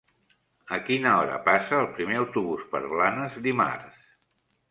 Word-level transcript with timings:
A 0.75 0.77
quina 0.85 1.11
hora 1.17 1.35
passa 1.49 1.75
el 1.81 1.85
primer 1.99 2.17
autobús 2.21 2.65
per 2.73 2.81
Blanes 2.95 3.39
dimarts? 3.49 4.03